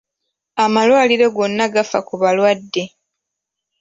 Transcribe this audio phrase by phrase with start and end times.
[0.63, 2.83] Amalwaliro gonna gafa ku balwadde.